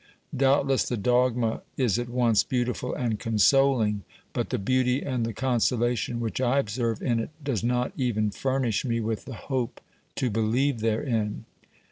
Doubtless 0.35 0.81
the 0.89 0.97
dogma 0.97 1.61
is 1.77 1.99
at 1.99 2.09
once 2.09 2.43
beautiful 2.43 2.91
and 2.95 3.19
consoling, 3.19 4.01
but 4.33 4.49
the 4.49 4.57
beauty 4.57 5.03
and 5.03 5.27
the 5.27 5.31
consola 5.31 5.95
tion 5.95 6.19
which 6.19 6.41
I 6.41 6.57
observe 6.57 7.03
in 7.03 7.19
it 7.19 7.29
does 7.43 7.63
not 7.63 7.91
even 7.95 8.31
furnish 8.31 8.83
me 8.83 8.99
with 8.99 9.25
the 9.25 9.35
hope 9.35 9.79
to 10.15 10.31
believe 10.31 10.79
therein. 10.79 11.45